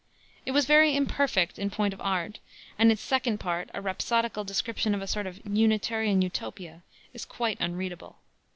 It 0.47 0.51
was 0.51 0.65
very 0.65 0.95
imperfect 0.95 1.59
in 1.59 1.69
point 1.69 1.93
of 1.93 2.01
art, 2.01 2.39
and 2.79 2.91
its 2.91 3.03
second 3.03 3.37
part 3.39 3.69
a 3.75 3.81
rhapsodical 3.83 4.43
description 4.43 4.95
of 4.95 5.01
a 5.03 5.05
sort 5.05 5.27
of 5.27 5.39
Unitarian 5.45 6.23
Utopia 6.23 6.81
is 7.13 7.23
quite 7.23 7.59
unreadable. 7.61 8.17